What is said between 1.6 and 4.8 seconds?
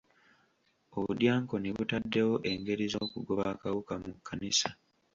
butaddewo engeri z'okugoba akawuka mu kkanisa.